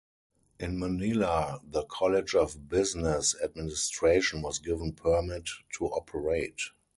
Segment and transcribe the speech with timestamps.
[0.59, 6.59] In Manila, the College of Business Administration was given permit to operate.